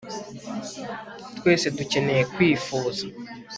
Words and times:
twese 1.37 1.67
dukeneye 1.77 2.23
kwifuza 2.33 3.03